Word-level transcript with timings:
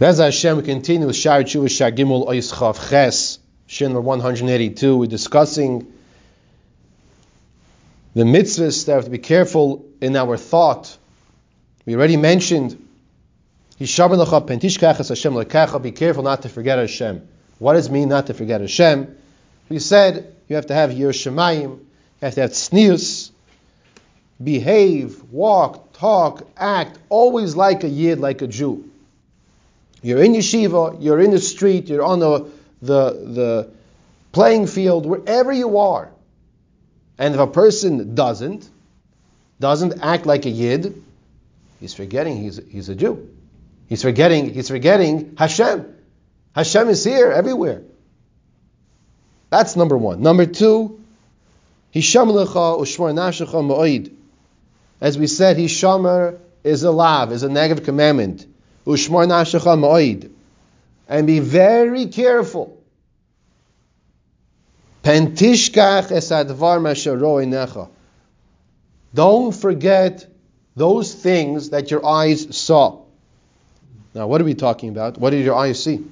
Bez 0.00 0.16
Hashem, 0.16 0.56
we 0.56 0.62
continue 0.62 1.06
with 1.08 1.16
Shari 1.16 1.44
Tshuva 1.44 1.66
Shagimul 1.66 2.26
Ois 2.26 2.54
Chav 2.54 2.88
Ches, 2.88 3.38
Shin 3.66 3.92
182. 3.92 4.96
We're 4.96 5.04
discussing 5.04 5.92
the 8.14 8.22
mitzvahs 8.22 8.86
that 8.86 8.94
have 8.94 9.04
to 9.04 9.10
be 9.10 9.18
careful 9.18 9.84
in 10.00 10.16
our 10.16 10.38
thought. 10.38 10.96
We 11.84 11.96
already 11.96 12.16
mentioned, 12.16 12.82
be 13.78 13.84
careful 13.84 14.16
not 16.22 16.42
to 16.42 16.48
forget 16.48 16.78
Hashem. 16.78 17.28
What 17.58 17.74
does 17.74 17.88
it 17.88 17.92
mean 17.92 18.08
not 18.08 18.28
to 18.28 18.32
forget 18.32 18.62
Hashem? 18.62 19.18
We 19.68 19.80
said 19.80 20.34
you 20.48 20.56
have 20.56 20.68
to 20.68 20.74
have 20.74 20.94
your 20.94 21.12
Shemayim, 21.12 21.76
you 21.76 21.86
have 22.22 22.36
to 22.36 22.40
have 22.40 22.52
tznius, 22.52 23.32
behave, 24.42 25.22
walk, 25.24 25.92
talk, 25.92 26.48
act, 26.56 26.98
always 27.10 27.54
like 27.54 27.84
a 27.84 27.88
Yid, 27.88 28.18
like 28.18 28.40
a 28.40 28.46
Jew. 28.46 28.89
You're 30.02 30.22
in 30.22 30.32
yeshiva, 30.32 31.02
you're 31.02 31.20
in 31.20 31.30
the 31.30 31.40
street, 31.40 31.88
you're 31.88 32.02
on 32.02 32.20
the, 32.20 32.50
the, 32.80 33.10
the 33.10 33.70
playing 34.32 34.66
field, 34.66 35.06
wherever 35.06 35.52
you 35.52 35.78
are. 35.78 36.10
And 37.18 37.34
if 37.34 37.40
a 37.40 37.46
person 37.46 38.14
doesn't, 38.14 38.68
doesn't 39.58 40.02
act 40.02 40.24
like 40.24 40.46
a 40.46 40.50
yid, 40.50 41.02
he's 41.80 41.92
forgetting 41.92 42.38
he's, 42.38 42.60
he's 42.68 42.88
a 42.88 42.94
Jew. 42.94 43.28
He's 43.88 44.02
forgetting, 44.02 44.54
he's 44.54 44.68
forgetting 44.68 45.34
Hashem. 45.36 45.96
Hashem 46.54 46.88
is 46.88 47.04
here 47.04 47.30
everywhere. 47.30 47.82
That's 49.50 49.76
number 49.76 49.98
one. 49.98 50.22
Number 50.22 50.46
two, 50.46 51.00
Hisham 51.90 52.28
lecha 52.28 52.80
ushmar 52.80 53.12
nashecha 53.12 53.52
ma'oid. 53.52 54.12
As 55.00 55.18
we 55.18 55.26
said, 55.26 55.56
Hishamar 55.56 56.38
is 56.62 56.84
a 56.84 56.90
lav, 56.90 57.32
is 57.32 57.42
a 57.42 57.48
negative 57.48 57.84
commandment. 57.84 58.46
Ushmar. 58.96 60.30
And 61.08 61.26
be 61.26 61.40
very 61.40 62.06
careful. 62.06 62.80
Pentishkach 65.02 66.10
esadvar 66.10 66.80
necha. 67.46 67.88
Don't 69.14 69.52
forget 69.52 70.26
those 70.76 71.14
things 71.14 71.70
that 71.70 71.90
your 71.90 72.04
eyes 72.06 72.56
saw. 72.56 73.00
Now, 74.14 74.26
what 74.26 74.40
are 74.40 74.44
we 74.44 74.54
talking 74.54 74.88
about? 74.88 75.18
What 75.18 75.30
did 75.30 75.44
your 75.44 75.56
eyes 75.56 75.82
see? 75.82 76.04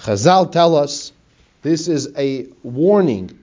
Chazal 0.00 0.50
tell 0.50 0.76
us 0.76 1.12
this 1.62 1.88
is 1.88 2.12
a 2.16 2.46
warning. 2.62 3.38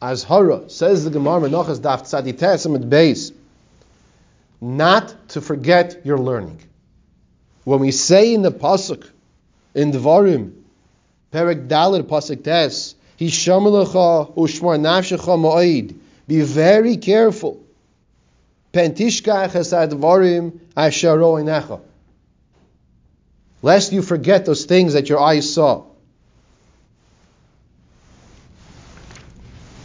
Azhara 0.00 0.70
says 0.70 1.04
the 1.04 1.10
Gemara 1.10 1.40
Menachos 1.40 1.80
Daf 1.80 2.02
Tzadites 2.02 2.88
base 2.88 3.32
not 4.60 5.28
to 5.30 5.40
forget 5.40 6.04
your 6.04 6.18
learning. 6.18 6.60
When 7.64 7.80
we 7.80 7.90
say 7.92 8.34
in 8.34 8.42
the 8.42 8.52
pasuk 8.52 9.08
in 9.74 9.92
Dvarim, 9.92 10.52
Perek 11.32 11.68
Dalet 11.68 12.02
pasuk 12.02 12.44
Tes, 12.44 12.94
Hishamalecha 13.18 14.34
ushmar 14.34 14.78
nafshecha 14.80 15.38
ma'id. 15.38 15.94
Be 16.26 16.40
very 16.40 16.96
careful. 16.96 17.62
Pentishka 18.72 19.48
Pentishkach 19.48 19.52
esadvarim 19.52 20.58
asharo 20.76 21.42
inecha. 21.42 21.80
Lest 23.62 23.92
you 23.92 24.00
forget 24.00 24.46
those 24.46 24.64
things 24.64 24.94
that 24.94 25.08
your 25.08 25.20
eyes 25.20 25.52
saw. 25.52 25.84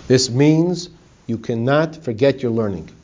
This 0.07 0.29
means 0.29 0.89
you 1.27 1.37
cannot 1.37 2.03
forget 2.03 2.41
your 2.41 2.51
learning. 2.51 2.94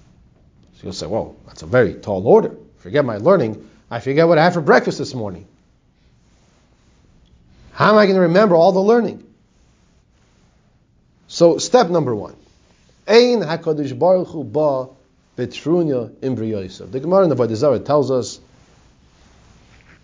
So 0.82 0.88
you'll 0.88 0.94
say, 0.94 1.06
well, 1.06 1.36
that's 1.46 1.62
a 1.62 1.68
very 1.68 1.94
tall 1.94 2.26
order. 2.26 2.56
Forget 2.80 3.06
my 3.06 3.18
learning. 3.18 3.70
I 3.92 4.00
forget 4.00 4.28
what 4.28 4.40
I 4.40 4.44
had 4.44 4.56
for 4.56 4.62
breakfast 4.62 4.98
this 4.98 5.14
morning. 5.14 5.48
How 7.72 7.92
am 7.92 8.00
I 8.00 8.06
going 8.06 8.16
to 8.16 8.22
remember 8.22 8.56
all 8.56 8.72
the 8.72 8.80
learning? 8.80 9.24
So, 11.28 11.60
step 11.60 11.90
number 11.92 12.16
one. 12.16 12.36
Ein 13.08 13.42
HaKadosh 13.42 13.98
Baruch 13.98 14.30
Hu 14.30 14.44
ba 14.44 14.88
betrunya 15.38 16.10
imbriyosav. 16.16 16.92
The 16.92 17.00
Gemara 17.00 17.26
in 17.26 17.30
the 17.30 17.36
Avodah 17.36 17.86
tells 17.86 18.10
us 18.10 18.40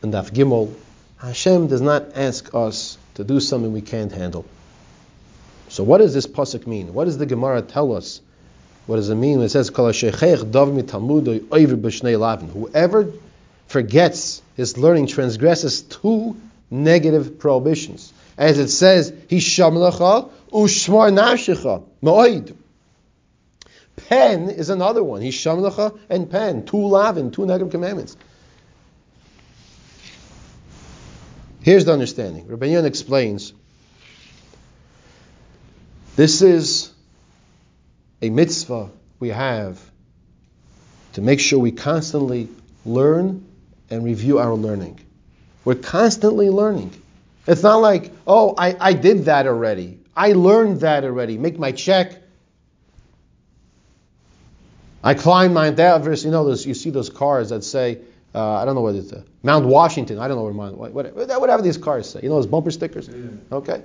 in 0.03 0.11
Daf 0.11 0.29
Gimel, 0.29 0.71
Hashem 1.17 1.65
does 1.69 1.81
not 1.81 2.15
ask 2.15 2.53
us 2.53 2.99
to 3.15 3.23
do 3.23 3.39
something 3.39 3.73
we 3.73 3.81
can't 3.81 4.11
handle. 4.11 4.45
So 5.69 5.83
what 5.83 5.97
does 5.97 6.13
this 6.13 6.27
pasuk 6.27 6.67
mean? 6.67 6.93
What 6.93 7.05
does 7.05 7.17
the 7.17 7.25
Gemara 7.25 7.63
tell 7.63 7.95
us? 7.95 8.21
What 8.87 8.95
does 8.95 9.09
it 9.09 9.15
mean 9.15 9.37
when 9.37 9.45
it 9.45 9.49
says, 9.49 9.69
Whoever 12.49 13.13
forgets 13.67 14.41
his 14.55 14.77
learning 14.77 15.07
transgresses 15.07 15.81
two 15.81 16.37
negative 16.71 17.37
prohibitions. 17.37 18.13
As 18.37 18.57
it 18.59 18.69
says, 18.69 19.11
Hishamlacha 19.11 20.29
ushmar 20.51 21.11
nashicha 21.11 21.83
ma'oid. 22.01 22.55
Pen 24.07 24.49
is 24.49 24.69
another 24.69 25.03
one. 25.03 25.21
Hishamlacha 25.21 25.99
and 26.09 26.31
pen. 26.31 26.65
Two 26.65 26.87
lavin, 26.87 27.31
two 27.31 27.45
negative 27.45 27.71
commandments. 27.71 28.15
Here's 31.61 31.83
the 31.83 31.91
understanding. 31.91 32.47
Rabbi 32.47 32.67
Yon 32.67 32.85
explains 32.85 33.51
this 36.15 36.41
is 36.41 36.93
a 38.21 38.29
mitzvah 38.29 38.89
we 39.19 39.29
have 39.29 39.79
to 41.13 41.21
make 41.21 41.39
sure 41.39 41.59
we 41.59 41.71
constantly 41.71 42.49
learn 42.85 43.43
and 43.89 44.03
review 44.03 44.39
our 44.39 44.53
learning. 44.53 44.99
We're 45.65 45.75
constantly 45.75 46.49
learning. 46.49 46.93
It's 47.47 47.63
not 47.63 47.77
like, 47.77 48.11
oh, 48.25 48.53
I, 48.57 48.75
I 48.79 48.93
did 48.93 49.25
that 49.25 49.47
already. 49.47 49.99
I 50.15 50.33
learned 50.33 50.81
that 50.81 51.03
already. 51.03 51.37
Make 51.37 51.57
my 51.57 51.71
check. 51.71 52.21
I 55.03 55.13
climbed 55.13 55.53
Mount 55.53 55.79
Everest. 55.79 56.25
You 56.25 56.31
know, 56.31 56.43
those, 56.43 56.65
you 56.65 56.73
see 56.73 56.89
those 56.89 57.09
cars 57.09 57.49
that 57.49 57.63
say, 57.63 57.99
uh, 58.35 58.55
I 58.55 58.65
don't 58.65 58.75
know 58.75 58.81
what 58.81 58.95
it's, 58.95 59.13
uh, 59.13 59.23
Mount 59.43 59.65
Washington. 59.65 60.19
I 60.19 60.27
don't 60.27 60.37
know 60.37 60.43
where 60.43 60.53
Mount, 60.53 60.77
whatever, 60.77 61.39
whatever 61.39 61.61
these 61.61 61.77
cars 61.77 62.09
say. 62.09 62.19
You 62.21 62.29
know 62.29 62.35
those 62.35 62.47
bumper 62.47 62.71
stickers? 62.71 63.09
Okay. 63.51 63.83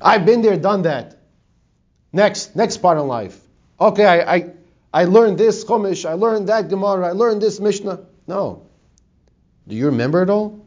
I've 0.00 0.26
been 0.26 0.42
there, 0.42 0.56
done 0.56 0.82
that. 0.82 1.16
Next, 2.14 2.54
next 2.54 2.76
part 2.76 2.96
in 2.96 3.08
life. 3.08 3.38
Okay, 3.80 4.06
I, 4.06 4.34
I, 4.36 4.50
I 4.92 5.04
learned 5.06 5.36
this 5.36 5.64
Chumash, 5.64 6.08
I 6.08 6.12
learned 6.12 6.48
that 6.48 6.68
Gemara, 6.68 7.08
I 7.08 7.10
learned 7.10 7.42
this 7.42 7.58
Mishnah. 7.58 8.06
No. 8.28 8.62
Do 9.66 9.74
you 9.74 9.86
remember 9.86 10.22
it 10.22 10.30
all? 10.30 10.64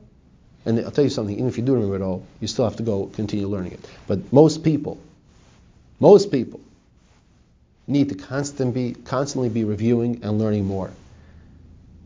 And 0.66 0.78
I'll 0.82 0.92
tell 0.92 1.06
you 1.06 1.10
something, 1.10 1.34
even 1.34 1.48
if 1.48 1.58
you 1.58 1.64
do 1.64 1.76
remember 1.76 1.96
it 1.96 2.02
all, 2.02 2.26
you 2.42 2.48
still 2.48 2.66
have 2.66 2.76
to 2.76 2.84
go 2.84 3.06
continue 3.06 3.48
learning 3.48 3.72
it. 3.72 3.90
But 4.08 4.34
most 4.34 4.62
people, 4.62 5.00
most 6.02 6.34
people 6.34 6.60
need 7.88 8.10
to 8.10 8.16
constantly 8.16 8.92
be, 8.92 9.02
constantly 9.04 9.48
be 9.48 9.64
reviewing 9.64 10.26
and 10.26 10.40
learning 10.40 10.66
more. 10.66 10.92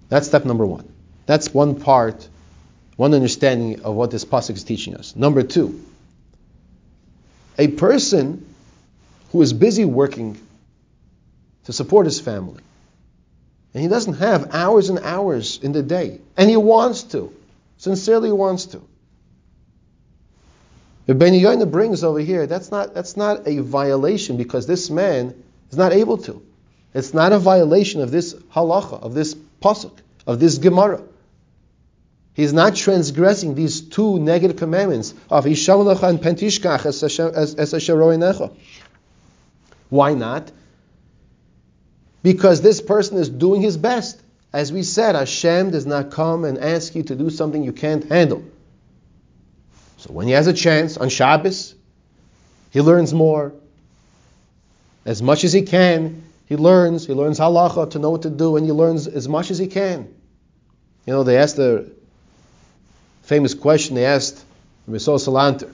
That's 0.09 0.27
step 0.27 0.45
number 0.45 0.67
one. 0.67 0.87
That's 1.25 1.51
one 1.51 1.79
part, 1.79 2.27
one 2.95 3.15
understanding 3.15 3.81
of 3.81 3.95
what 3.95 4.11
this 4.11 4.23
pasuk 4.23 4.53
is 4.53 4.63
teaching 4.63 4.95
us. 4.95 5.15
Number 5.15 5.41
two, 5.41 5.83
a 7.57 7.69
person 7.69 8.45
who 9.31 9.41
is 9.41 9.53
busy 9.53 9.85
working 9.85 10.37
to 11.65 11.73
support 11.73 12.05
his 12.05 12.19
family, 12.19 12.61
and 13.73 13.81
he 13.81 13.89
doesn't 13.89 14.15
have 14.15 14.53
hours 14.53 14.89
and 14.89 14.99
hours 14.99 15.59
in 15.61 15.71
the 15.71 15.83
day, 15.83 16.19
and 16.35 16.49
he 16.49 16.57
wants 16.57 17.03
to, 17.03 17.33
sincerely 17.77 18.31
wants 18.31 18.65
to. 18.67 18.81
But 21.07 21.17
Ben 21.17 21.33
Yoina 21.33 21.69
brings 21.69 22.03
over 22.03 22.19
here, 22.19 22.47
that's 22.47 22.71
not, 22.71 22.93
that's 22.93 23.17
not 23.17 23.47
a 23.47 23.59
violation 23.59 24.37
because 24.37 24.67
this 24.67 24.89
man 24.89 25.33
is 25.71 25.77
not 25.77 25.93
able 25.93 26.17
to. 26.19 26.41
It's 26.93 27.13
not 27.13 27.31
a 27.31 27.39
violation 27.39 28.01
of 28.01 28.11
this 28.11 28.33
halacha, 28.33 29.01
of 29.01 29.13
this 29.13 29.35
pasuk, 29.61 29.97
of 30.27 30.39
this 30.39 30.57
Gemara. 30.57 31.01
He's 32.33 32.53
not 32.53 32.75
transgressing 32.75 33.55
these 33.55 33.81
two 33.81 34.19
negative 34.19 34.57
commandments 34.57 35.13
of 35.29 35.45
Ishamalacha 35.45 36.03
and 36.03 36.19
Pentishkach 36.19 36.85
as 36.85 37.73
Asheroinecha. 37.73 38.55
Why 39.91 40.13
not? 40.13 40.49
Because 42.23 42.61
this 42.61 42.79
person 42.79 43.17
is 43.17 43.27
doing 43.27 43.61
his 43.61 43.75
best. 43.75 44.21
As 44.53 44.71
we 44.71 44.83
said, 44.83 45.15
Hashem 45.15 45.71
does 45.71 45.85
not 45.85 46.11
come 46.11 46.45
and 46.45 46.57
ask 46.57 46.95
you 46.95 47.03
to 47.03 47.15
do 47.15 47.29
something 47.29 47.61
you 47.61 47.73
can't 47.73 48.07
handle. 48.09 48.41
So 49.97 50.13
when 50.13 50.27
he 50.27 50.33
has 50.33 50.47
a 50.47 50.53
chance 50.53 50.95
on 50.95 51.09
Shabbos, 51.09 51.75
he 52.69 52.79
learns 52.79 53.13
more. 53.13 53.53
As 55.05 55.21
much 55.21 55.43
as 55.43 55.51
he 55.51 55.63
can, 55.63 56.23
he 56.47 56.55
learns. 56.55 57.05
He 57.05 57.13
learns 57.13 57.37
halacha 57.37 57.91
to 57.91 57.99
know 57.99 58.11
what 58.11 58.21
to 58.21 58.29
do, 58.29 58.55
and 58.55 58.65
he 58.65 58.71
learns 58.71 59.07
as 59.07 59.27
much 59.27 59.51
as 59.51 59.57
he 59.57 59.67
can. 59.67 60.13
You 61.05 61.13
know, 61.13 61.23
they 61.23 61.37
asked 61.37 61.57
the 61.57 61.91
famous 63.23 63.53
question 63.53 63.95
they 63.95 64.05
asked 64.05 64.41
Rizal 64.87 65.17
Salanter. 65.17 65.69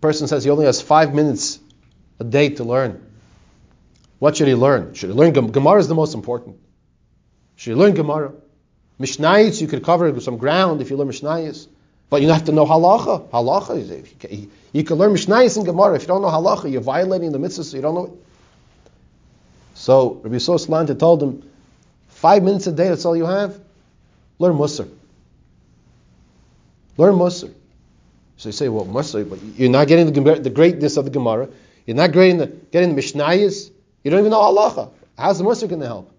Person 0.00 0.26
says 0.26 0.42
he 0.42 0.50
only 0.50 0.66
has 0.66 0.82
five 0.82 1.14
minutes 1.14 1.60
a 2.18 2.24
day 2.24 2.48
to 2.48 2.64
learn. 2.64 3.06
What 4.20 4.36
should 4.36 4.48
he 4.48 4.54
learn? 4.54 4.94
Should 4.94 5.10
he 5.10 5.16
learn 5.16 5.32
Gemara? 5.32 5.80
is 5.80 5.88
the 5.88 5.94
most 5.94 6.14
important. 6.14 6.58
Should 7.56 7.70
he 7.70 7.74
learn 7.74 7.94
Gemara? 7.94 8.32
Mishnayos, 9.00 9.60
you 9.62 9.66
could 9.66 9.82
cover 9.82 10.20
some 10.20 10.36
ground 10.36 10.82
if 10.82 10.90
you 10.90 10.96
learn 10.96 11.08
Mishnayos. 11.08 11.66
But 12.10 12.20
you 12.20 12.28
have 12.28 12.44
to 12.44 12.52
know 12.52 12.66
halacha. 12.66 13.30
Halacha 13.30 13.78
is 13.78 14.48
you 14.72 14.84
can 14.84 14.96
learn 14.98 15.12
Mishnayos 15.12 15.56
and 15.56 15.64
Gemara. 15.64 15.96
If 15.96 16.02
you 16.02 16.08
don't 16.08 16.20
know 16.20 16.28
halacha, 16.28 16.70
you're 16.70 16.82
violating 16.82 17.32
the 17.32 17.38
mitzvah, 17.38 17.64
so 17.64 17.76
you 17.76 17.82
don't 17.82 17.94
know. 17.94 18.18
So 19.74 20.20
Rabbi 20.22 20.36
Yisrael 20.36 20.98
told 20.98 21.22
him, 21.22 21.50
five 22.08 22.42
minutes 22.42 22.66
a 22.66 22.72
day, 22.72 22.90
that's 22.90 23.06
all 23.06 23.16
you 23.16 23.24
have? 23.24 23.58
Learn 24.38 24.54
Musar. 24.54 24.86
Learn 26.98 27.14
Musar. 27.14 27.54
So 28.36 28.50
you 28.50 28.52
say, 28.52 28.68
well, 28.68 28.84
Musar, 28.84 29.28
but 29.28 29.38
you're 29.56 29.70
not 29.70 29.88
getting 29.88 30.12
the, 30.12 30.34
the 30.34 30.50
greatness 30.50 30.98
of 30.98 31.06
the 31.06 31.10
Gemara. 31.10 31.48
You're 31.86 31.96
not 31.96 32.12
getting 32.12 32.36
the, 32.36 32.46
getting 32.46 32.94
the 32.94 33.00
Mishnayos. 33.00 33.70
You 34.02 34.10
don't 34.10 34.20
even 34.20 34.30
know 34.30 34.40
halacha. 34.40 34.90
How's 35.18 35.38
the 35.38 35.44
Musar 35.44 35.68
going 35.68 35.80
to 35.80 35.86
help? 35.86 36.10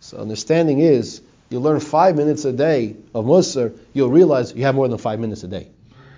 So 0.00 0.18
understanding 0.18 0.80
is, 0.80 1.22
you 1.50 1.60
learn 1.60 1.80
five 1.80 2.16
minutes 2.16 2.44
a 2.44 2.52
day 2.52 2.96
of 3.14 3.24
Musar, 3.24 3.76
you'll 3.94 4.10
realize 4.10 4.52
you 4.54 4.64
have 4.64 4.74
more 4.74 4.88
than 4.88 4.98
five 4.98 5.18
minutes 5.18 5.42
a 5.42 5.48
day. 5.48 5.68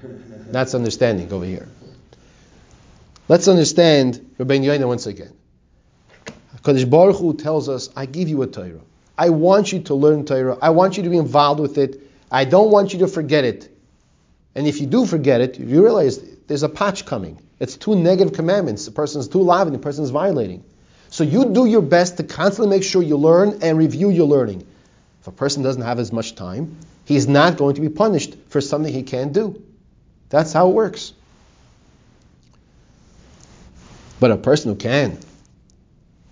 That's 0.02 0.74
understanding 0.74 1.32
over 1.32 1.44
here. 1.44 1.68
Let's 3.28 3.46
understand 3.46 4.34
Rabbeinu 4.38 4.64
Yoina 4.64 4.88
once 4.88 5.06
again. 5.06 5.32
Kadosh 6.62 6.90
Baruch 6.90 7.16
Hu 7.16 7.34
tells 7.34 7.68
us, 7.68 7.88
I 7.94 8.06
give 8.06 8.28
you 8.28 8.42
a 8.42 8.46
Torah. 8.46 8.80
I 9.16 9.30
want 9.30 9.72
you 9.72 9.80
to 9.82 9.94
learn 9.94 10.24
Torah. 10.24 10.58
I 10.60 10.70
want 10.70 10.96
you 10.96 11.04
to 11.04 11.10
be 11.10 11.16
involved 11.16 11.60
with 11.60 11.78
it. 11.78 12.00
I 12.30 12.44
don't 12.44 12.70
want 12.70 12.92
you 12.92 13.00
to 13.00 13.06
forget 13.06 13.44
it. 13.44 13.70
And 14.54 14.66
if 14.66 14.80
you 14.80 14.86
do 14.86 15.06
forget 15.06 15.40
it, 15.40 15.58
you 15.60 15.82
realize 15.82 16.18
there's 16.48 16.64
a 16.64 16.68
patch 16.68 17.06
coming. 17.06 17.40
It's 17.60 17.76
two 17.76 17.94
negative 17.94 18.34
commandments. 18.34 18.86
The 18.86 18.90
person's 18.90 19.28
too 19.28 19.42
loud 19.42 19.68
and 19.68 19.74
the 19.74 19.78
person's 19.78 20.10
violating. 20.10 20.64
So 21.10 21.24
you 21.24 21.52
do 21.52 21.66
your 21.66 21.82
best 21.82 22.16
to 22.18 22.22
constantly 22.22 22.74
make 22.74 22.84
sure 22.84 23.02
you 23.02 23.16
learn 23.16 23.58
and 23.62 23.76
review 23.76 24.10
your 24.10 24.26
learning. 24.26 24.66
If 25.20 25.26
a 25.26 25.32
person 25.32 25.62
doesn't 25.62 25.82
have 25.82 25.98
as 25.98 26.12
much 26.12 26.36
time, 26.36 26.76
he's 27.04 27.26
not 27.26 27.56
going 27.56 27.74
to 27.74 27.80
be 27.80 27.88
punished 27.88 28.36
for 28.48 28.60
something 28.60 28.92
he 28.92 29.02
can't 29.02 29.32
do. 29.32 29.60
That's 30.30 30.52
how 30.52 30.70
it 30.70 30.74
works. 30.74 31.12
But 34.20 34.30
a 34.30 34.36
person 34.36 34.70
who 34.70 34.76
can, 34.76 35.18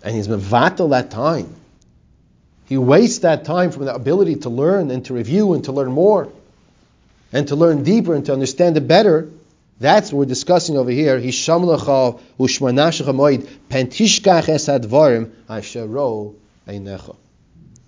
and 0.05 0.15
he's 0.15 0.29
mevatel 0.29 0.91
that 0.91 1.11
time, 1.11 1.55
he 2.67 2.77
wastes 2.77 3.21
that 3.21 3.45
time 3.45 3.73
from 3.73 3.87
the 3.87 3.95
ability 3.95 4.37
to 4.37 4.51
learn 4.51 4.91
and 4.91 5.05
to 5.07 5.15
review 5.15 5.55
and 5.55 5.65
to 5.65 5.73
learn 5.73 5.91
more, 5.91 6.31
and 7.33 7.49
to 7.49 7.57
learn 7.57 7.83
deeper 7.83 8.15
and 8.15 8.25
to 8.27 8.33
understand 8.33 8.77
it 8.77 8.87
better. 8.87 9.29
That's 9.81 10.13
what 10.13 10.19
we're 10.19 10.25
discussing 10.25 10.77
over 10.77 10.91
here. 10.91 11.19
Hisham 11.19 11.63
lecha 11.63 12.21
ushmanashach 12.39 13.07
moed 13.15 13.47
pentishkach 13.69 14.49
einecha. 16.67 17.17